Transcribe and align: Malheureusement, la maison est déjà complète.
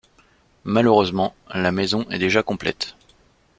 Malheureusement, 0.63 1.35
la 1.53 1.71
maison 1.71 2.09
est 2.09 2.17
déjà 2.17 2.41
complète. 2.41 2.95